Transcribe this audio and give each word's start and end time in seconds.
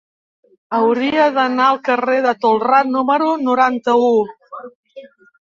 Hauria 0.77 1.27
d'anar 1.35 1.67
al 1.73 1.77
carrer 1.89 2.15
de 2.27 2.33
Tolrà 2.47 2.81
número 2.95 3.29
noranta-u. 3.45 4.11